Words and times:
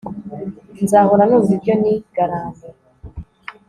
nzahora 0.83 1.23
numva, 1.29 1.51
ibyo 1.57 1.73
ni 1.81 1.93
garanti 2.15 2.67